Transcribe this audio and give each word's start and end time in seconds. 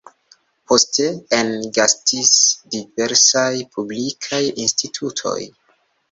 Poste 0.69 1.03
ene 1.39 1.57
gastis 1.75 2.31
diversaj 2.75 3.51
publikaj 3.75 4.41
institutoj. 4.65 5.37